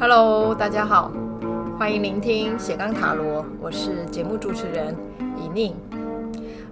[0.00, 1.12] Hello，大家好，
[1.78, 4.96] 欢迎聆听斜杠塔罗，我是节目主持人
[5.36, 5.76] 以宁。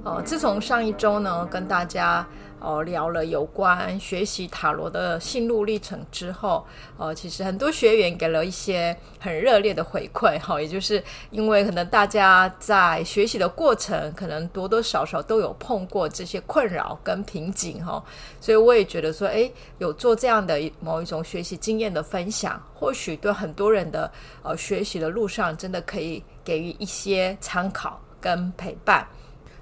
[0.02, 2.26] 呃，自从上一周呢，跟大家。
[2.58, 6.66] 哦，聊了有关学习塔罗的心路历程之后，
[6.96, 18.02] 呃，其实很多学员给了一些很热烈的回馈，哈，也就是因为可能大家在学习的过程，可能多多少少都有碰过这些困扰跟瓶颈，哈，
[18.40, 24.10] 所以我也觉得说，诶，有做这样的某一种学习经验的分享，或许对很多人的
[24.42, 29.06] 呃学习的路上，真的可以给予一些参考跟陪伴。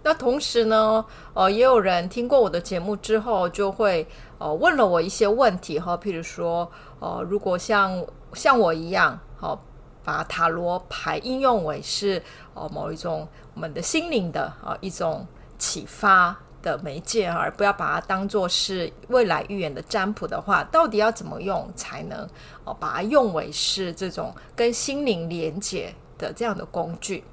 [0.04, 4.06] 那同时呢，呃，也有人听过我的节目之后，就会
[4.38, 8.04] 呃问了我一些问题哈，譬如说，呃，如果像
[8.34, 9.58] 像我一样，好、
[10.04, 12.22] 把塔罗牌应用为是
[12.52, 15.26] 呃某一种我们的心灵的啊、呃、一种
[15.58, 22.28] 启发的媒介，而不要把它当做是未来预言的占卜的话，到底要怎么用才能
[22.64, 27.24] 哦、把它用为是这种跟心灵连接的这样的工具？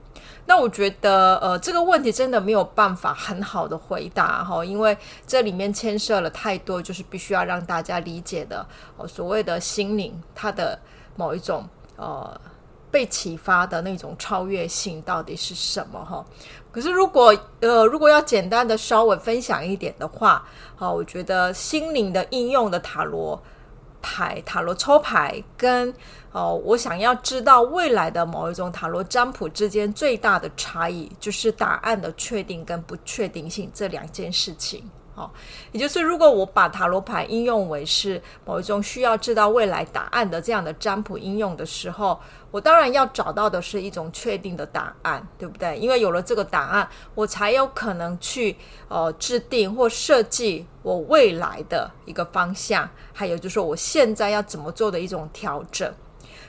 [0.46, 8.66] 那我觉得，呃，这个问题真的没有办法很好的回答哈，因为这里面牵涉了太多，就是必须要让大家理解的，
[8.98, 10.78] 呃，所谓的心灵它的
[11.16, 11.64] 某一种
[11.96, 12.40] 呃
[12.90, 16.26] 被启发的那种超越性到底是什么哈。
[16.72, 20.46] 可是如果呃如果要简单的稍微分享一点的话，
[20.76, 23.42] 好，我觉得心灵的应用的塔罗
[24.02, 25.94] 牌、塔罗抽牌跟。
[26.34, 34.90] 哦，我想要知道未来的某一种塔罗占卜之间最大的差异，就是答案的确定跟不确定性这两件事情。
[35.22, 35.30] 哦，
[35.72, 42.20] 也就是如果我把塔罗牌应用为是某一种需要知道未来答案的这样的占卜应用的时候，
[42.50, 45.78] 我当然要找到的是一种确定的答案，对不对？
[45.78, 55.94] 因为有了这个答案，我才有可能去呃制定或设计我未来的一个方向，还有就是说我现在要怎么做的一种调整。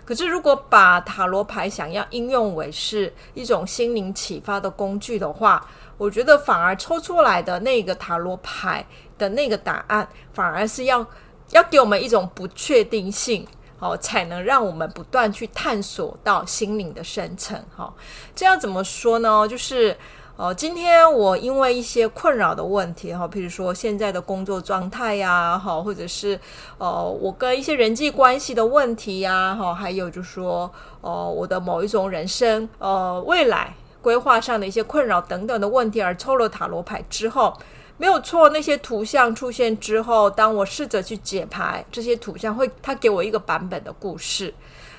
[0.05, 5.65] 可是，如果把塔罗牌想要应用为是一种心灵启发的工具的话，
[6.03, 8.85] 我觉得反而抽出来的那个塔罗牌
[9.17, 11.07] 的那个答案，反而是要
[11.51, 13.47] 要给我们一种不确定性，
[13.79, 17.57] 哦，才能让我们不断去探索到心灵的深层。
[17.77, 17.95] 哈，
[18.35, 19.47] 这样怎么说呢？
[19.47, 19.97] 就是。
[20.35, 26.41] 哦，今天我因为一些困扰的问题哈，譬如说现在的工作状态呀，哈，或者是
[26.79, 30.69] 呃，我跟一些人际关系的问题呀，哈，还有就说，
[31.03, 37.57] 呃，我的某一种人生呃未来规划上的一些困扰等等的问题，而抽了塔罗牌之后，
[37.97, 44.53] 没有错，那些图像出现之后，当我试着去解牌，这些图像会它给我一个版本的故事。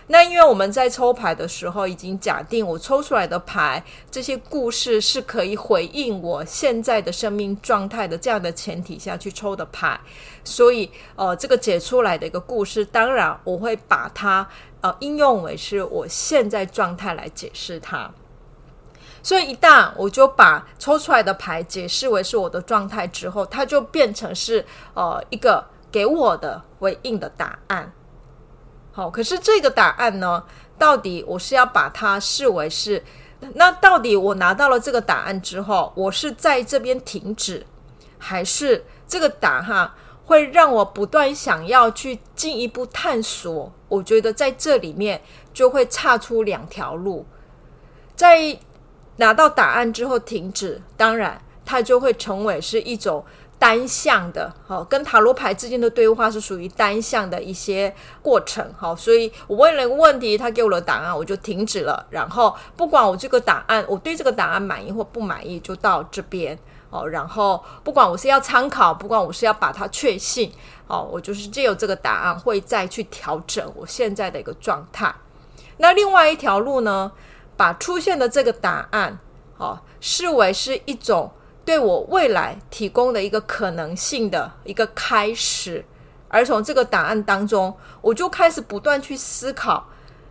[0.07, 3.81] 那因为我们在抽牌的时候已经假定我抽出来的牌
[4.11, 9.97] 这些故事是可以回应我现在的生命状态的这样的前提下去抽的牌，
[10.43, 14.45] 所以呃这个解出来的一个故事，当然我会把它
[14.81, 18.11] 呃应用为是我现在状态来解释它。
[19.23, 24.63] 所以一旦我就把抽出来的牌解释为是我的状态之后，它就变成是
[24.93, 27.93] 呃一个给我的回应的答案。
[28.91, 30.43] 好，可是这个答案呢，
[30.77, 33.03] 到底我是要把它视为是，
[33.55, 37.65] 那到底我拿到了这个答案之后，我是在这边停止，
[38.19, 39.91] 还是这个答案
[40.25, 43.71] 会让我不断想要去进一步探索？
[43.87, 45.21] 我觉得在这里面
[45.53, 47.25] 就会岔出两条路，
[48.15, 48.59] 在
[49.17, 53.23] 拿到答案之后停止，当然它就会成为是一种。
[53.59, 66.59] 单向的，好，跟塔罗牌之间的对话是属于单向的一些过程，好，所以我问了一个问题，他给我了答案，我就停止了，然后不管我这个答案，我对这个答案满意或不满意，就到这边，
[66.89, 70.51] 哦，然后不管我是要参考，不管我是要把它确信，
[70.87, 75.15] 哦，我就是借由这个答案会再去调整我现在的一个状态。
[75.77, 77.09] 那另外一条路呢，
[77.55, 79.19] 把出现的这个答案，
[79.57, 81.31] 哦，视为是一种。
[81.65, 85.85] 对我未来提供的一个可能性的一个开始，
[86.27, 89.87] 而从这个答案当中，我就开始不断去思考，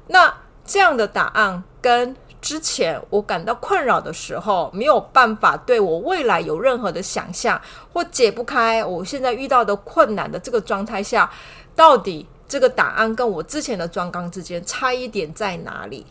[0.09, 7.59] 那这样的答案跟之前我感到困扰的时候，没有办法对我未来有任何的想象，
[7.95, 11.33] 或解不开我现在遇到的困难的这个状态下，
[11.75, 16.05] 到底这个答案跟我之前的状况之间差异点在哪里？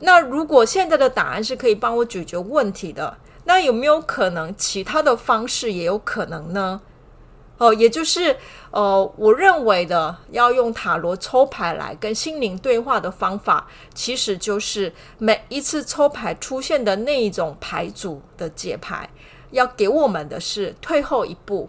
[0.00, 6.80] 那如果现在的答案是可以帮我解决问题的，那有没有可能其他的方式也有可能呢？
[7.58, 8.38] 哦，也就是
[8.70, 19.10] 呃，我认为的要用塔罗抽牌来跟心灵对话的方法，其实就是每一次抽牌出现的那一种牌组的解牌，
[19.50, 21.68] 要给我们的是退后一步，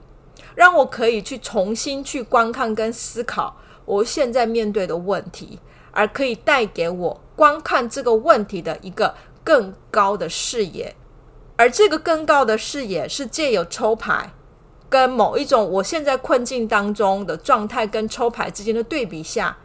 [0.55, 5.59] 让我可以去重新去观看跟思考我现在面对的问题，
[5.91, 10.95] 而可以带给我观看这个问题的一个更高的视野。
[11.57, 14.31] 而这个更高的视野是借由抽牌
[14.87, 19.57] 跟某一种我现在困境当中的状态跟抽牌之间的对比下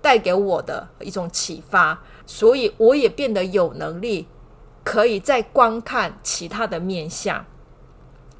[0.00, 4.26] 带给我的一种启发，所以我也变得有能力
[4.82, 7.46] 可以再观看其他的面相，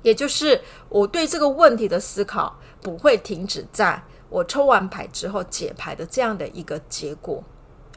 [0.03, 7.45] 也就是我对这个问题的思考不会停止在我抽完牌之后解牌的这样的一个结果。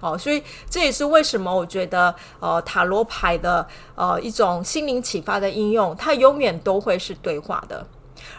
[0.06, 7.88] 哦，所以这也是为什么我觉得，呃，塔罗牌的呃一种心灵启发的应用，它永远都会是对话的。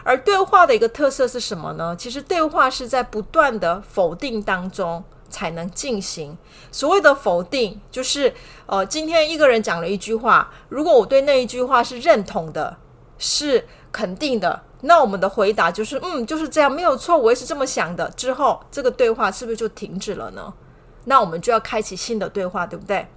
[0.03, 1.93] 而对话的一个特色是什么呢？
[1.97, 6.37] 其实对话是在不断的否定当中才能进行。
[6.71, 8.33] 所谓的否定，就是
[8.65, 12.77] 呃，今天一个人讲了一句话，如果我对那一句话是认同的，
[13.17, 18.09] 是肯定的，那我们的回答就是，嗯，就是这样，没有错，我也是这么想的。
[18.11, 20.53] 之后这个对话是不是就停止了呢？
[21.07, 23.07] 那我们就要开启新的对话，对不对？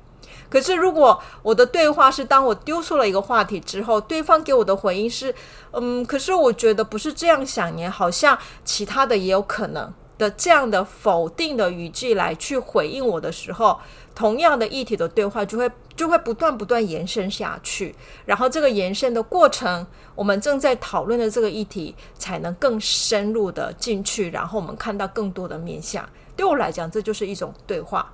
[0.48, 5.34] 可是如果我的对话是当我丢出了一个话题之后，对方给我的回应是，
[5.72, 13.78] 嗯，可是我觉得不是这样想耶，好像其他的也有可能的这样的否定的语句来去回应我的时候，
[14.14, 17.94] 同样的议题的对话就会就会不断不断延伸下去，
[18.24, 26.08] 然后这个延伸的过程，我们正在讨论的这个议题才能更深入的进去，然后我们看到更多的面向。
[26.36, 28.12] 对我来讲，这就是一种对话。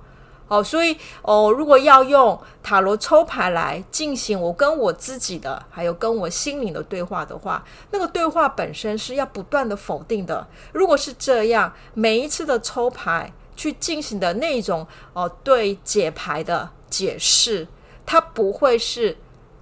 [0.49, 7.61] 好，所以哦，如果要用塔罗抽牌来进行我跟我自己的，还有跟我心灵的对话的话，
[7.91, 10.47] 那个对话本身是要不断的否定的。
[10.71, 17.67] 如果是这样，每一次的抽牌去进行的那种哦，对解牌的解释，
[18.05, 19.17] 它不会是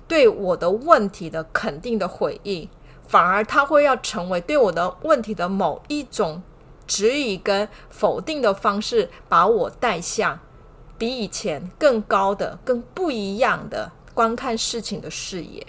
[0.08, 2.70] 对我的问题的肯定的回应，
[3.08, 6.44] 反而它会要成为对我的问题的某一种。
[6.88, 10.40] 只以跟否定的方式把我带向
[10.98, 15.66] 比以前更高的、更不一样的观看事情的视野。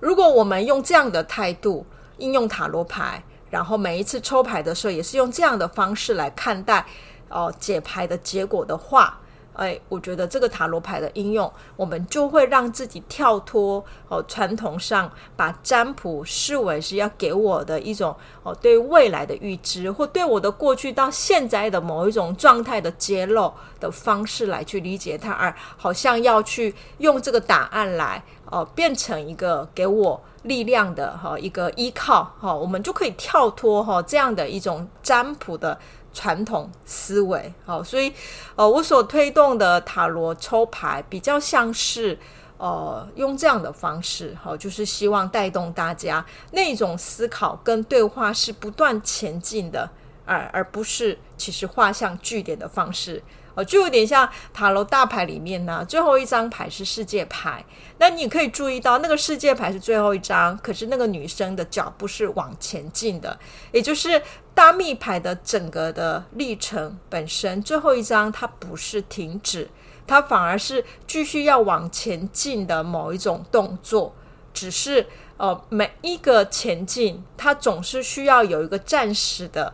[0.00, 1.86] 如果我们用这样的态度
[2.18, 6.86] 应用塔罗牌，然后每一次抽牌的时候也是用这样的方式来看待
[7.28, 9.20] 哦解牌的结果的话。
[9.56, 35.78] 哎，我觉得这个塔罗牌的应用，我们就会让自己跳脱哦传统上把占卜视为是要给我的一种哦对未来的预知，或对我的过去到现在的某一种状态的揭露的方式来去理解它，而好像要去用这个答案来哦变成一个给我力量的哈一个依靠哈，我们就可以跳脱哈这样的一种占卜的。
[36.16, 38.10] 传统思维，好，所以，
[38.54, 42.18] 呃，我所推动的塔罗抽牌比较像是，
[42.56, 49.90] 呃，用这样的方式，好，就是希望带动大家那种思考跟对话是不断前进的，
[50.24, 53.22] 而而不是其实画像据点的方式。
[53.56, 57.64] 哦，就有点像塔罗大牌里面呢，最后一张牌是世界牌。
[57.98, 63.38] 那你可以注意到，那个世界牌是最后一张，可是那个女生的脚步是往前进的，
[63.72, 64.20] 也就是
[64.54, 69.70] 大密牌的整个的历程本身，最后一张它不是停止，
[70.06, 74.14] 它反而是继续要往前进的某一种动作，
[74.52, 75.06] 只是
[75.38, 79.72] 呃每一个前进，它总是需要有一个暂时的。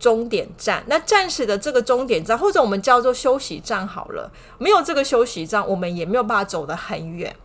[0.00, 4.32] 终点站，那暂时的这个终点站，或者我们叫做休息站好了。
[4.58, 7.36] 没有这个休息站，我们也没有办法走得很远。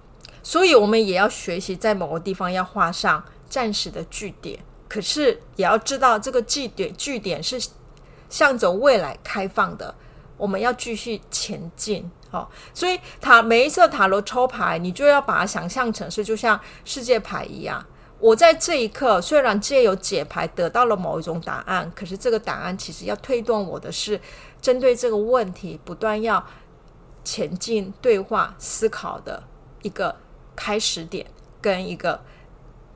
[0.41, 4.57] 所以，我们也要学习在某个地方要画上暂时的句点。
[4.88, 7.59] 可是，也要知道这个句点句点是
[8.29, 9.93] 向着未来开放的。
[10.38, 12.09] 我们要继续前进。
[12.29, 17.85] 好，所以塔每一次塔罗抽牌，你就要把它想象成是就像世界牌一样。
[18.19, 24.19] 我在这一刻虽然借由解牌得到了某一种答案，可是这个答案其实要推动我的是
[24.62, 26.43] 针对这个问题不断要
[27.24, 29.43] 前进对话思考的
[29.81, 30.15] 一个
[30.55, 31.25] 开始点
[31.62, 32.19] 跟一个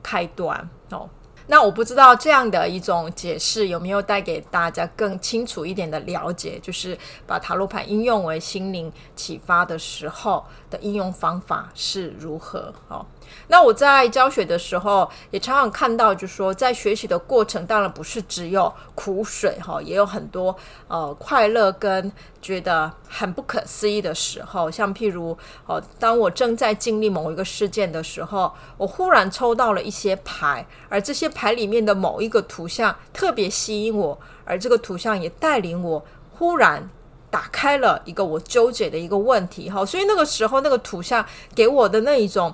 [0.02, 1.10] 开端哦。
[1.52, 12.72] 那我不知道这样的一种解释有没有带给大家更清楚一点的了解，就是把塔罗牌应用为心灵启发的时候的应用方法是如何？
[12.88, 13.04] 哦，
[13.48, 20.56] 那我在教学的时候也常常看到，就是说在学习的过程，当然不是只有苦水哈，也有很多
[20.88, 36.90] 呃快乐跟觉得很不可思议的时候，像譬如哦，当我正在经历某一个事件的时候，我忽然抽到了一些牌，而这些牌里面的某一个图像特别吸引我，而这个图像也带领我忽然
[37.32, 42.54] 打开了一个我纠结的一个问题哈，所以那个时候那个图像给我的那一种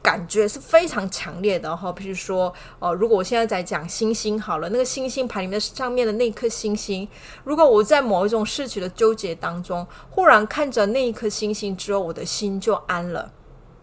[0.00, 1.90] 感觉是非常强烈的哈。
[1.90, 7.08] 比如说，呃，如果我现在在讲星星好了，那个星星牌里面上面的那颗星星，
[7.42, 13.32] 如果我在某一种事情的纠结当中，忽然看着那一颗星星之后，我的心就安了，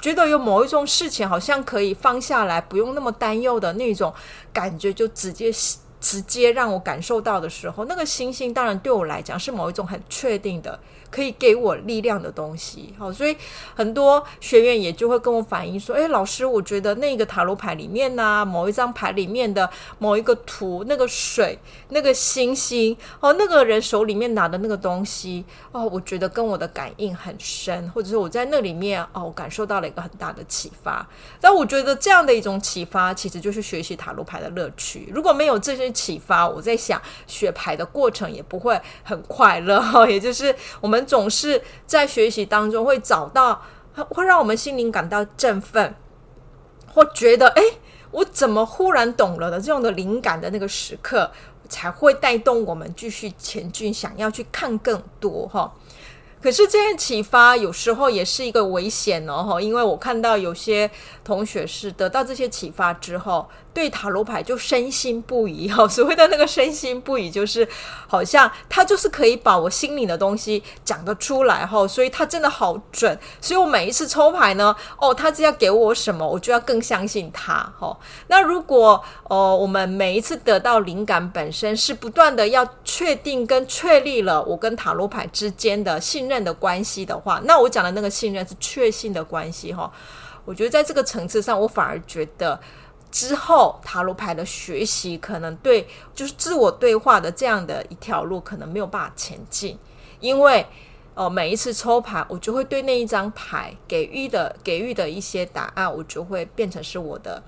[0.01, 4.11] 觉得有某一种事情好像可以放下来，不用那么担忧的那种
[4.51, 5.51] 感觉，就直接
[5.99, 10.79] 直接让我感受到的时候，那个星星当然对我来讲是某一种很确定的。
[11.11, 13.35] 可以给我力量的东西，好，所以
[13.75, 31.05] 很多学员也就会跟我反映说：“诶，老师，我觉得那个塔罗牌里面呢，某一张牌里面的某一个图，那个水，那个星星，哦，那个人手里面拿的那个东西，哦，我觉得跟我的感应很深，或者是我在那里面，哦，感受到了一个很大的启发。
[31.41, 35.11] 但我觉得这样的一种启发，其实就是学习塔罗牌的乐趣。
[35.13, 39.81] 如果没有这些启发，我在想学牌的过程也不会很快乐。
[39.81, 41.00] 哈，也就是我们。
[41.05, 43.61] 总是在学习当中会找到，
[44.09, 45.95] 会让我们心灵感到振奋，
[46.93, 47.61] 或觉得哎，
[48.11, 51.31] 我怎么忽然懂了的这种的灵感的那个时刻，
[51.67, 55.73] 才会带动我们继续前进，想要去看更多哈。
[56.41, 60.89] 可是这些启发有时候也是一个危险哦，因为我看到有些
[61.23, 63.47] 同学是得到这些启发之后。
[63.73, 67.67] 对塔罗牌就深信不疑 哈，所谓的那个深信不疑，就是
[68.07, 77.97] 好像他就是可以把我心里的东西讲得出来哈，所以他真的好准，所以我每一次抽牌呢，哦，他只要给我什么，我就要更相信他哈。
[78.27, 89.89] 那如果哦，我们每一次得到灵感本身是不断的要确定跟确立了我跟塔罗牌之间的信任的关系的话，那我讲的那个信任是确信的关系哈。
[90.43, 92.59] 我觉得在这个层次上，我反而觉得。
[93.11, 99.77] 之后塔罗牌的学习可能对，就是自我对话的这样的一条路可能没有办法前进，
[100.19, 100.65] 因为
[101.13, 107.43] 哦、每一次抽牌，我就会对那一张牌给予的给予的一些答案，我就会变成是我的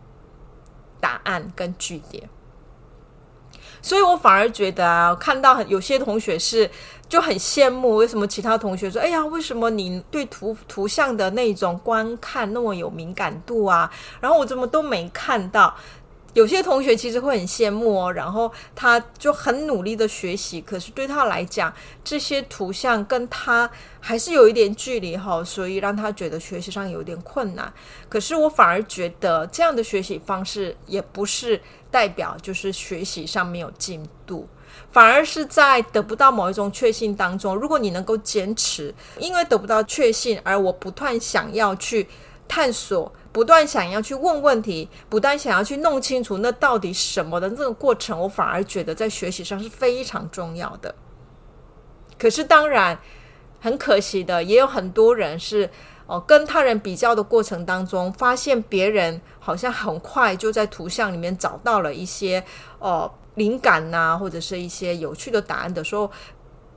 [1.00, 2.30] 答案跟据点。
[3.84, 6.68] 所以我反而觉得啊，看到有些同学是
[7.08, 13.92] 就很羡慕，为什么其他同学说，哎呀，为什么你对图图像的那种观看那么有敏感度啊？
[14.20, 15.76] 然后我怎么都没看到。
[16.34, 21.72] 有些同学其实会很羡慕哦，然后他就很努力的学习，可是对他来讲，
[22.04, 27.72] 这些图像跟他还是有一点距离哈，所以让他觉得学习上有点困难。
[28.10, 31.62] 可是我反而觉得这样的学习方式也不是
[31.92, 34.48] 代表就是学习上没有进度，
[34.92, 42.08] 反而是在得不到某一种确信当中，如果你能够坚持，因为得不到确信，而我不断想要去
[42.48, 43.12] 探索。
[43.32, 50.94] 不断想要去问问题，不断想要去弄清楚那到底什么的这个过程，我反而觉得在学习上是非常重要的。
[52.20, 53.00] 可是当然
[53.60, 55.68] 很可惜的，也有很多人是
[56.06, 62.44] 哦、跟他人比较的过程当中，发现别人好像很快就在图像里面找到了一些
[62.78, 66.12] 哦、灵感呐、或者是一些有趣的答案的时候。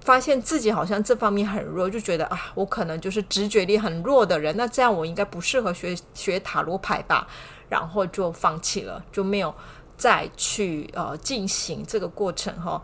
[0.06, 7.26] 发现自己好像这方面很弱，就觉得啊，我可能就是直觉力很弱的人，那这样我应该不适合学学塔罗牌吧，
[7.68, 9.52] 然后就放弃了，就没有
[9.96, 12.80] 再去呃进行这个过程哈。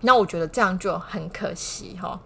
[0.00, 2.20] 那我觉得这样就很可惜哈。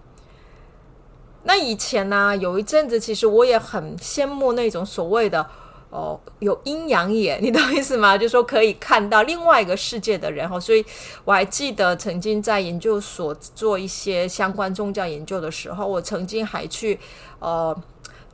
[1.42, 5.46] 那以前呢、有一阵子其实我也很羡慕那种所谓的。
[5.90, 8.16] 哦，有阴阳眼，你懂意思吗？
[8.16, 10.84] 就说可以看到另外一个世界的人哈，所以
[11.24, 16.98] 我还记得曾经在研究所做一些相关宗教研究的时候，我曾经还去
[17.38, 17.76] 呃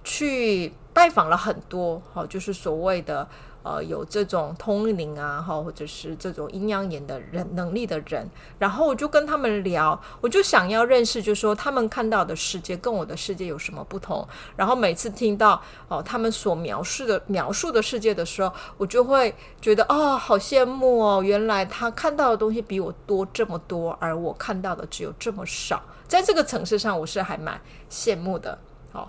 [0.03, 3.29] 去拜访了很多，好，就是所谓的。
[3.65, 8.29] 呃，有这种通灵啊，哈，或者是这种阴阳眼的人能力的人，
[8.59, 14.29] 然后我就跟他们聊，我就想要认识，就是说他们看到的世界跟我的世界有什么不同。
[14.55, 25.83] 然后每次听到哦、他们所描述的描述的世界的时候，我就会觉得哦，好羡慕哦，原来他看到的东西比我多这么多，而我看到的只有这么少。
[26.07, 27.59] 在这个层次上，我是还蛮
[27.91, 28.59] 羡慕的。
[28.93, 29.09] 哦，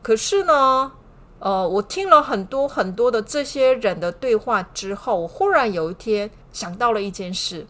[0.00, 0.92] 可是呢。
[1.38, 7.66] 呃，我听了很多很多的这些人的对话之后，我忽然有一天想到了一件事，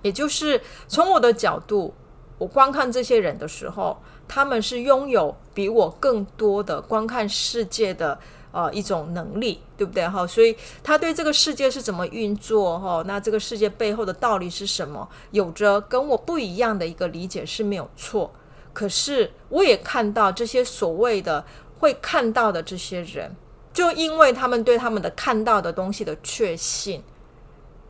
[0.00, 1.92] 也就是从我的角度，
[2.38, 8.18] 我观看这些人的时候，他们是拥有比我更多的观看世界的
[8.50, 10.08] 呃一种能力，对不对？
[10.08, 18.32] 哈，所以他对这个世界是怎么运作，哈，那这个世界背后的道理是什么，有着跟我不一样的一个理解是没有错。
[18.72, 21.44] 可是我也看到这些所谓的。
[21.78, 23.36] 会看到的这些人，
[23.72, 27.02] 就因为他们对他们的看到的东西的确信，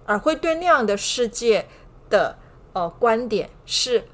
[0.06, 1.66] 而会对那样的世界
[2.08, 2.36] 的
[2.72, 4.08] 呃观点是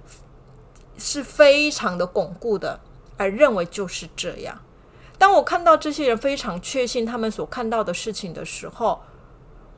[0.98, 2.80] 是非常的巩固的，
[3.16, 4.60] 而认为就是这样。
[5.16, 9.00] 当我看到这些人非常确信他们所看到的事情的时候，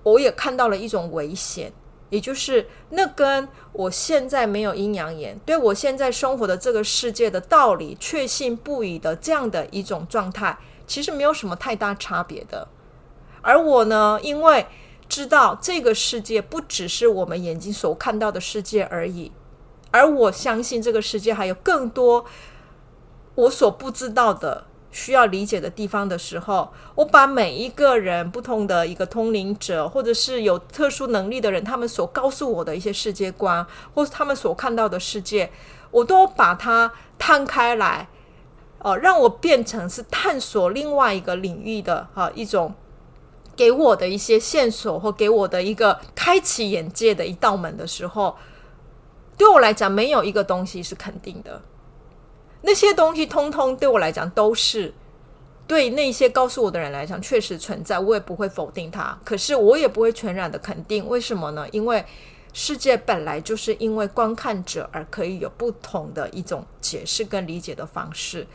[0.02, 1.72] 我也看到了一种危险，
[2.12, 12.68] 也就是那跟我现在没有阴阳眼，对我现在生活的这个世界的道理确信不疑的这样的一种状态，其实没有什么太大差别的。
[13.40, 14.66] 而我呢，因为
[15.08, 19.32] 知道这个世界不只是我们眼睛所看到的世界而已，
[19.90, 22.26] 而我相信这个世界还有更多
[23.36, 24.66] 我所不知道的。
[24.92, 35.50] 需要理解的地方的时候，我把每一个人不同的一个通灵者，或者是有特殊能力的人，他们所告诉我的一些世界观，或是他们所看到的世界，
[35.90, 38.06] 我都把它摊开来，
[38.80, 42.74] 呃，让我变成是探索另外一个领域的啊一种
[43.56, 48.36] 给我的一些线索，或给我的一个开启眼界的一道门的时候，
[49.38, 51.62] 对我来讲，没有一个东西是肯定的。
[52.62, 54.92] 那些东西通通对我来讲都是，
[55.66, 59.18] 对那些告诉我的人来讲确实存在，我也不会否定它。
[59.24, 61.66] 可是我也不会全然的肯定，为什么呢？
[61.72, 62.04] 因为
[62.52, 68.46] 世界本来就是因为观看者而可以有不同的一种解释跟理解的方式。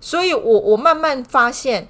[0.00, 1.88] 所以我我慢慢发现，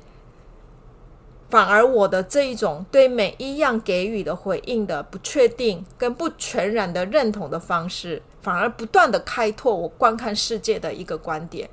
[1.49, 8.23] 反而我的这一种对每一样给予的回应的不确定跟不全然的认同的方式。
[8.43, 11.69] 反而不断的开拓我观看世界的一个观点，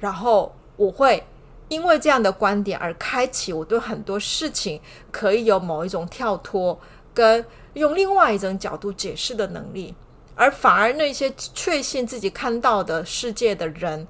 [0.00, 1.22] 然后我会
[1.68, 4.80] 因为这样的观点而开启我对很多事情
[5.10, 6.80] 可以有某一种跳脱，
[7.12, 9.94] 跟用另外一种角度解释的能力。
[10.34, 14.06] 而反而那些确信自己看到的世界的人，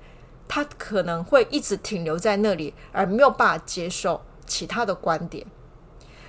[0.47, 5.47] 他可能会一直停留在那里，而没有办法接受其他的观点。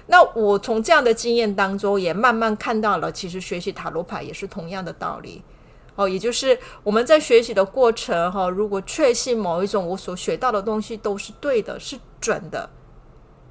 [0.08, 5.44] 那我从这样的经验当中，也慢慢看到了，其实学习塔罗牌也是同样的道理
[5.96, 6.08] 哦。
[6.08, 12.70] 也就是我们在学习的过程哈，如果确信某一种我所学到的东西都是对的，是准的，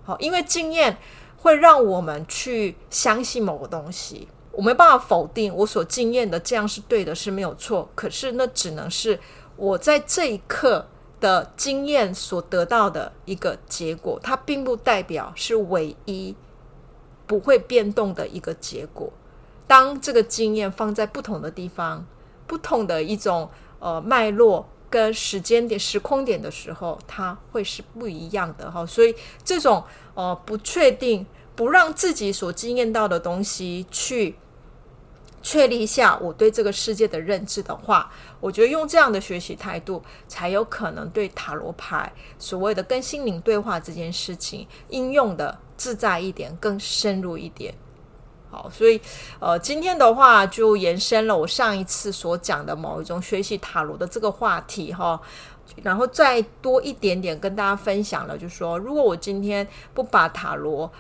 [0.05, 0.97] 好，因为经验
[1.37, 7.91] 会让我们去相信某个东西，我没办法否定我所经验的这样是对的，是没有错。
[7.95, 9.21] 可是那只能是
[9.57, 10.89] 我在这一刻
[11.21, 16.35] 的经验所得到的一个结果，它并不代表是唯一。
[17.29, 19.13] 不会变动的一个结果。
[19.67, 22.07] 当这个经验放在不同的地方、
[22.47, 23.51] 不同的一种
[23.81, 28.87] 呃脉络跟时间点、时空点的时候，它会是不一样的哈。
[28.87, 29.83] 所以这种
[30.15, 31.27] 呃不确定，
[31.57, 34.37] 不让自己所经验到的东西去
[35.47, 45.57] 确立一下我对这个世界的认知的话，我觉得用这样的学习态度，才有可能对塔罗牌所谓的跟心灵对话这件事情应用的。
[45.77, 47.75] 自在一点，更深入一点。
[48.51, 48.99] 好，所以
[49.39, 55.21] 呃，今天的话就延伸了我上一次所讲的某一种学习塔罗的这个话题哈，
[55.83, 60.91] 然后再多一点点跟大家分享了，就是说，如果我今天不把塔罗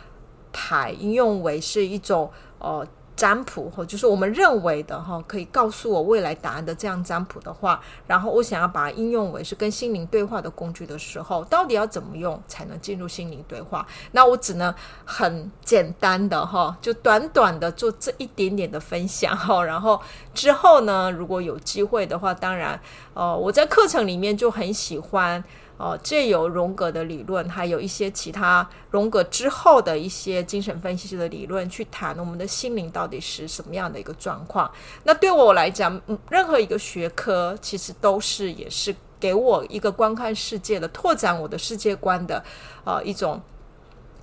[0.52, 2.86] 牌应用为是一种呃。
[3.16, 13.86] 占卜哈，就是我们认为的哈，可以告诉我未来答案的这样占卜的话，然后我想要把它应用为是跟心灵对话的工具的时候，到底要怎么用才能进入心灵对话？
[14.12, 14.72] 那我只能
[15.04, 19.98] 很简单的哈，就短短的做这一点点的分享哈，然后
[20.34, 22.78] 之后呢，如果有机会的话，当然，
[23.14, 25.42] 呃，我在课程里面就很喜欢。
[25.78, 34.70] 哦，借由荣格的理论，还有一些其他荣格之后的一些精神分析师的理论，去谈我们的心灵到底是什么样的一个状况。
[35.04, 42.42] 那对我来讲，任何一个学科其实都是也是给我一个观看世界的、拓展我的世界观的，
[42.84, 43.42] 呃，一种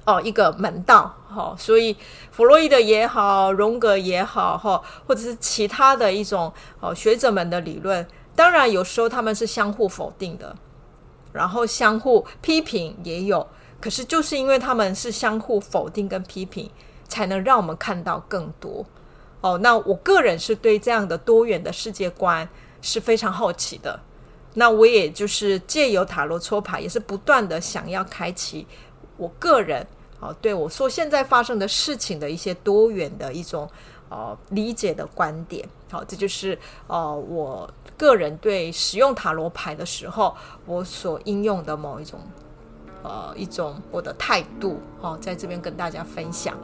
[0.06, 1.16] 哦一个门道。
[1.30, 1.96] 哈，所以
[2.32, 10.56] 弗洛伊德也好，荣格也好，哈，或者是其他的一种哦学者们的理论，当然有时候他们是相互否定的。
[11.34, 13.46] 然后相互批评也有，
[13.82, 16.70] 可是就是因为他们是相互否定跟批评，
[17.08, 18.86] 才能让我们看到更多。
[19.42, 22.48] 哦，那我个人是对这样的多元的世界观
[22.82, 24.00] 是非常好奇的。
[24.54, 28.68] 那我也就是借由塔罗抽牌，也是不断的想要开启
[29.18, 29.86] 我个人
[30.20, 33.70] 哦，对我说现在发生的事情的一些多元的一种
[34.14, 35.68] 呃理解的观点。
[35.92, 37.70] 好，这就是呃我。
[37.96, 42.20] 个人对使用塔罗牌的时候，我所应用的某一种，
[43.04, 46.58] 呃，一种我的态度，哦，在这边跟大家分享。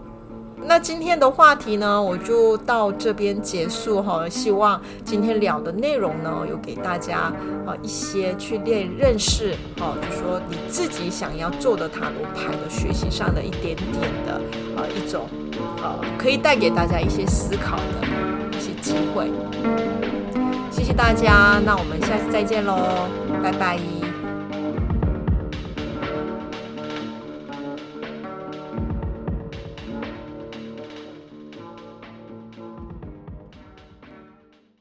[0.66, 4.30] 那今天的话题呢，我就到这边结束哈。
[4.30, 7.34] 希望今天聊的内容呢，有给大家
[7.66, 14.34] 啊、一些去练认识，哦，就说你自己想要做的塔罗牌的学习上的一点点的
[14.76, 15.28] 啊、呃、一种，
[15.82, 18.08] 呃，可以带给大家一些思考的
[18.56, 19.32] 一些机会。
[20.72, 22.78] 谢谢大家，那我们下次再见喽，
[23.42, 23.80] 拜拜。